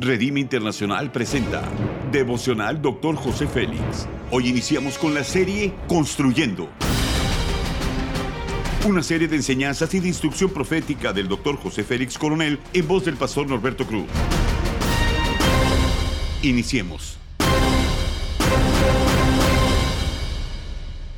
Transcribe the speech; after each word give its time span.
Redime 0.00 0.38
Internacional 0.38 1.10
presenta 1.10 1.68
Devocional 2.12 2.80
Dr. 2.80 3.16
José 3.16 3.48
Félix. 3.48 4.06
Hoy 4.30 4.46
iniciamos 4.46 4.96
con 4.96 5.12
la 5.12 5.24
serie 5.24 5.74
Construyendo. 5.88 6.68
Una 8.86 9.02
serie 9.02 9.26
de 9.26 9.34
enseñanzas 9.34 9.92
y 9.94 9.98
de 9.98 10.06
instrucción 10.06 10.50
profética 10.50 11.12
del 11.12 11.26
Dr. 11.26 11.56
José 11.56 11.82
Félix 11.82 12.16
Coronel 12.16 12.60
en 12.72 12.86
voz 12.86 13.06
del 13.06 13.16
pastor 13.16 13.48
Norberto 13.48 13.88
Cruz. 13.88 14.06
Iniciemos. 16.42 17.18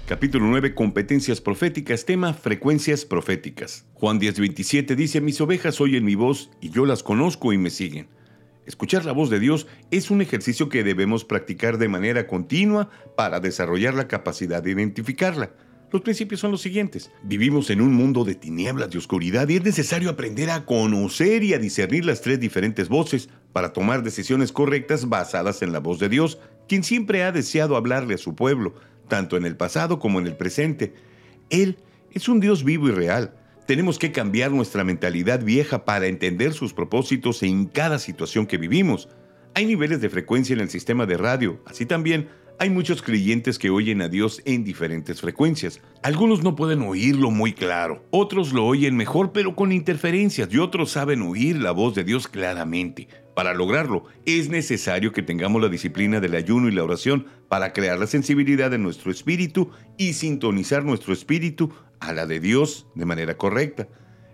Capítulo 0.06 0.46
9, 0.46 0.74
competencias 0.74 1.42
proféticas, 1.42 2.06
tema 2.06 2.32
frecuencias 2.32 3.04
proféticas. 3.04 3.84
Juan 3.92 4.18
10:27 4.18 4.96
dice, 4.96 5.20
mis 5.20 5.38
ovejas 5.42 5.82
oyen 5.82 6.06
mi 6.06 6.14
voz 6.14 6.50
y 6.62 6.70
yo 6.70 6.86
las 6.86 7.02
conozco 7.02 7.52
y 7.52 7.58
me 7.58 7.68
siguen. 7.68 8.08
Escuchar 8.70 9.04
la 9.04 9.10
voz 9.10 9.30
de 9.30 9.40
Dios 9.40 9.66
es 9.90 10.12
un 10.12 10.22
ejercicio 10.22 10.68
que 10.68 10.84
debemos 10.84 11.24
practicar 11.24 11.76
de 11.76 11.88
manera 11.88 12.28
continua 12.28 12.88
para 13.16 13.40
desarrollar 13.40 13.94
la 13.94 14.06
capacidad 14.06 14.62
de 14.62 14.70
identificarla. 14.70 15.50
Los 15.90 16.02
principios 16.02 16.40
son 16.40 16.52
los 16.52 16.62
siguientes. 16.62 17.10
Vivimos 17.24 17.68
en 17.70 17.80
un 17.80 17.92
mundo 17.92 18.22
de 18.22 18.36
tinieblas 18.36 18.94
y 18.94 18.98
oscuridad 18.98 19.48
y 19.48 19.56
es 19.56 19.64
necesario 19.64 20.08
aprender 20.08 20.50
a 20.50 20.66
conocer 20.66 21.42
y 21.42 21.52
a 21.52 21.58
discernir 21.58 22.04
las 22.04 22.20
tres 22.20 22.38
diferentes 22.38 22.88
voces 22.88 23.28
para 23.52 23.72
tomar 23.72 24.04
decisiones 24.04 24.52
correctas 24.52 25.08
basadas 25.08 25.62
en 25.62 25.72
la 25.72 25.80
voz 25.80 25.98
de 25.98 26.08
Dios, 26.08 26.38
quien 26.68 26.84
siempre 26.84 27.24
ha 27.24 27.32
deseado 27.32 27.74
hablarle 27.74 28.14
a 28.14 28.18
su 28.18 28.36
pueblo, 28.36 28.76
tanto 29.08 29.36
en 29.36 29.46
el 29.46 29.56
pasado 29.56 29.98
como 29.98 30.20
en 30.20 30.28
el 30.28 30.36
presente. 30.36 30.94
Él 31.50 31.76
es 32.12 32.28
un 32.28 32.38
Dios 32.38 32.62
vivo 32.62 32.86
y 32.86 32.92
real. 32.92 33.34
Tenemos 33.70 34.00
que 34.00 34.10
cambiar 34.10 34.50
nuestra 34.50 34.82
mentalidad 34.82 35.44
vieja 35.44 35.84
para 35.84 36.08
entender 36.08 36.54
sus 36.54 36.72
propósitos 36.72 37.44
en 37.44 37.66
cada 37.66 38.00
situación 38.00 38.48
que 38.48 38.58
vivimos. 38.58 39.08
Hay 39.54 39.64
niveles 39.64 40.00
de 40.00 40.10
frecuencia 40.10 40.54
en 40.54 40.58
el 40.58 40.68
sistema 40.68 41.06
de 41.06 41.16
radio, 41.16 41.62
así 41.66 41.86
también 41.86 42.30
hay 42.58 42.68
muchos 42.68 43.00
creyentes 43.00 43.60
que 43.60 43.70
oyen 43.70 44.02
a 44.02 44.08
Dios 44.08 44.42
en 44.44 44.64
diferentes 44.64 45.20
frecuencias. 45.20 45.80
Algunos 46.02 46.42
no 46.42 46.56
pueden 46.56 46.82
oírlo 46.82 47.30
muy 47.30 47.52
claro, 47.52 48.04
otros 48.10 48.52
lo 48.52 48.66
oyen 48.66 48.96
mejor 48.96 49.30
pero 49.30 49.54
con 49.54 49.70
interferencias 49.70 50.48
y 50.52 50.58
otros 50.58 50.90
saben 50.90 51.22
oír 51.22 51.54
la 51.54 51.70
voz 51.70 51.94
de 51.94 52.02
Dios 52.02 52.26
claramente. 52.26 53.06
Para 53.36 53.54
lograrlo, 53.54 54.04
es 54.26 54.48
necesario 54.48 55.12
que 55.12 55.22
tengamos 55.22 55.62
la 55.62 55.68
disciplina 55.68 56.18
del 56.18 56.34
ayuno 56.34 56.68
y 56.68 56.72
la 56.72 56.82
oración 56.82 57.26
para 57.48 57.72
crear 57.72 58.00
la 58.00 58.08
sensibilidad 58.08 58.68
de 58.68 58.78
nuestro 58.78 59.12
espíritu 59.12 59.70
y 59.96 60.14
sintonizar 60.14 60.84
nuestro 60.84 61.12
espíritu 61.12 61.72
a 62.00 62.12
la 62.12 62.26
de 62.26 62.40
Dios 62.40 62.86
de 62.94 63.04
manera 63.04 63.36
correcta. 63.36 63.88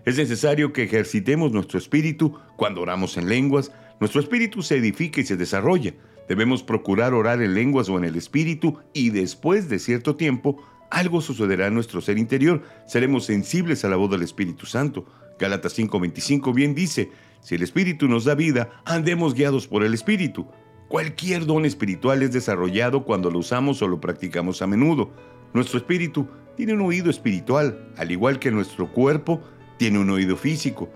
Es 0.05 0.17
necesario 0.17 0.73
que 0.73 0.83
ejercitemos 0.83 1.51
nuestro 1.51 1.77
espíritu 1.77 2.39
cuando 2.55 2.81
oramos 2.81 3.17
en 3.17 3.29
lenguas, 3.29 3.71
nuestro 3.99 4.21
espíritu 4.21 4.61
se 4.61 4.77
edifica 4.77 5.21
y 5.21 5.25
se 5.25 5.37
desarrolla. 5.37 5.93
Debemos 6.27 6.63
procurar 6.63 7.13
orar 7.13 7.41
en 7.41 7.53
lenguas 7.53 7.89
o 7.89 7.97
en 7.97 8.03
el 8.03 8.15
espíritu 8.15 8.77
y 8.93 9.09
después 9.09 9.69
de 9.69 9.79
cierto 9.79 10.15
tiempo 10.15 10.61
algo 10.89 11.21
sucederá 11.21 11.67
en 11.67 11.73
nuestro 11.73 12.01
ser 12.01 12.17
interior. 12.17 12.63
Seremos 12.85 13.25
sensibles 13.25 13.83
a 13.83 13.89
la 13.89 13.95
voz 13.95 14.11
del 14.11 14.21
Espíritu 14.21 14.65
Santo. 14.65 15.05
Gálatas 15.39 15.77
5:25 15.77 16.53
bien 16.53 16.75
dice, 16.75 17.11
si 17.41 17.55
el 17.55 17.63
Espíritu 17.63 18.07
nos 18.07 18.25
da 18.25 18.35
vida, 18.35 18.81
andemos 18.85 19.33
guiados 19.33 19.67
por 19.67 19.83
el 19.83 19.93
Espíritu. 19.93 20.47
Cualquier 20.87 21.45
don 21.45 21.65
espiritual 21.65 22.23
es 22.23 22.31
desarrollado 22.31 23.03
cuando 23.03 23.29
lo 23.29 23.39
usamos 23.39 23.81
o 23.81 23.87
lo 23.87 23.99
practicamos 23.99 24.61
a 24.61 24.67
menudo. 24.67 25.11
Nuestro 25.53 25.79
espíritu 25.79 26.29
tiene 26.57 26.73
un 26.73 26.81
oído 26.81 27.11
espiritual, 27.11 27.87
al 27.97 28.11
igual 28.11 28.39
que 28.39 28.49
nuestro 28.49 28.91
cuerpo 28.91 29.41
tiene 29.77 29.99
un 29.99 30.09
oído 30.09 30.35
físico, 30.35 30.89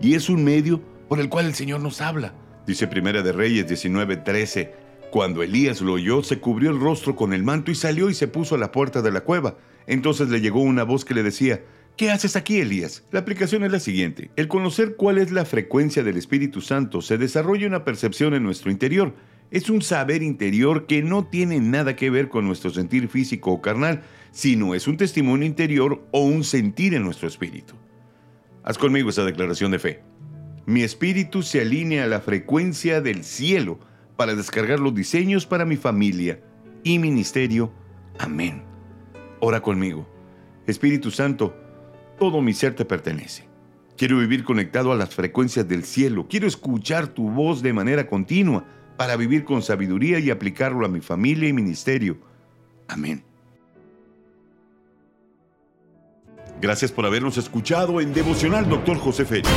y 0.00 0.14
es 0.14 0.30
un 0.30 0.44
medio 0.44 0.80
por 1.08 1.18
el 1.18 1.28
cual 1.28 1.46
el 1.46 1.54
Señor 1.54 1.80
nos 1.80 2.00
habla. 2.00 2.32
Dice 2.66 2.86
Primera 2.86 3.22
de 3.22 3.32
Reyes 3.32 3.66
19:13, 3.66 4.70
cuando 5.10 5.42
Elías 5.42 5.80
lo 5.80 5.94
oyó, 5.94 6.22
se 6.22 6.38
cubrió 6.38 6.70
el 6.70 6.78
rostro 6.78 7.16
con 7.16 7.32
el 7.32 7.42
manto 7.42 7.72
y 7.72 7.74
salió 7.74 8.08
y 8.08 8.14
se 8.14 8.28
puso 8.28 8.54
a 8.54 8.58
la 8.58 8.70
puerta 8.70 9.02
de 9.02 9.10
la 9.10 9.22
cueva. 9.22 9.56
Entonces 9.88 10.28
le 10.28 10.40
llegó 10.40 10.60
una 10.60 10.84
voz 10.84 11.04
que 11.04 11.14
le 11.14 11.22
decía, 11.24 11.62
¿Qué 11.96 12.12
haces 12.12 12.36
aquí, 12.36 12.60
Elías? 12.60 13.02
La 13.10 13.18
aplicación 13.18 13.64
es 13.64 13.72
la 13.72 13.80
siguiente. 13.80 14.30
El 14.36 14.46
conocer 14.46 14.94
cuál 14.94 15.18
es 15.18 15.32
la 15.32 15.44
frecuencia 15.44 16.04
del 16.04 16.16
Espíritu 16.16 16.60
Santo 16.60 17.02
se 17.02 17.18
desarrolla 17.18 17.66
una 17.66 17.84
percepción 17.84 18.34
en 18.34 18.44
nuestro 18.44 18.70
interior. 18.70 19.14
Es 19.50 19.70
un 19.70 19.80
saber 19.80 20.22
interior 20.22 20.86
que 20.86 21.02
no 21.02 21.24
tiene 21.24 21.58
nada 21.60 21.96
que 21.96 22.10
ver 22.10 22.28
con 22.28 22.46
nuestro 22.46 22.70
sentir 22.70 23.08
físico 23.08 23.50
o 23.50 23.62
carnal, 23.62 24.02
sino 24.30 24.74
es 24.74 24.86
un 24.86 24.98
testimonio 24.98 25.46
interior 25.46 26.06
o 26.10 26.20
un 26.20 26.44
sentir 26.44 26.92
en 26.94 27.02
nuestro 27.02 27.28
espíritu. 27.28 27.74
Haz 28.62 28.76
conmigo 28.76 29.08
esa 29.08 29.24
declaración 29.24 29.70
de 29.70 29.78
fe. 29.78 30.02
Mi 30.66 30.82
espíritu 30.82 31.42
se 31.42 31.62
alinea 31.62 32.04
a 32.04 32.08
la 32.08 32.20
frecuencia 32.20 33.00
del 33.00 33.24
cielo 33.24 33.78
para 34.16 34.34
descargar 34.34 34.80
los 34.80 34.94
diseños 34.94 35.46
para 35.46 35.64
mi 35.64 35.76
familia 35.76 36.42
y 36.84 36.98
ministerio. 36.98 37.72
Amén. 38.18 38.62
Ora 39.40 39.62
conmigo. 39.62 40.06
Espíritu 40.66 41.10
Santo, 41.10 41.56
todo 42.18 42.42
mi 42.42 42.52
ser 42.52 42.74
te 42.74 42.84
pertenece. 42.84 43.48
Quiero 43.96 44.18
vivir 44.18 44.44
conectado 44.44 44.92
a 44.92 44.96
las 44.96 45.14
frecuencias 45.14 45.66
del 45.66 45.84
cielo. 45.84 46.26
Quiero 46.28 46.46
escuchar 46.46 47.08
tu 47.08 47.30
voz 47.30 47.62
de 47.62 47.72
manera 47.72 48.06
continua 48.06 48.66
para 48.98 49.16
vivir 49.16 49.44
con 49.44 49.62
sabiduría 49.62 50.18
y 50.18 50.28
aplicarlo 50.28 50.84
a 50.84 50.88
mi 50.88 51.00
familia 51.00 51.48
y 51.48 51.52
ministerio. 51.52 52.18
Amén. 52.88 53.22
Gracias 56.60 56.90
por 56.90 57.06
habernos 57.06 57.38
escuchado 57.38 58.00
en 58.00 58.12
Devocional 58.12 58.68
Dr. 58.68 58.98
José 58.98 59.24
Félix. 59.24 59.48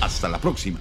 Hasta 0.00 0.28
la 0.28 0.38
próxima. 0.38 0.80